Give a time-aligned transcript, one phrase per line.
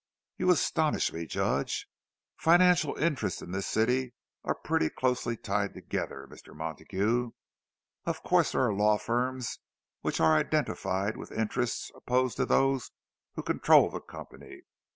[0.39, 1.87] "You astonish me, Judge."
[2.35, 6.55] "Financial interests in this city are pretty closely tied together, Mr.
[6.55, 7.29] Montague.
[8.05, 9.59] Of course there are law firms
[10.01, 12.89] which are identified with interests opposed to those
[13.35, 14.63] who control the company.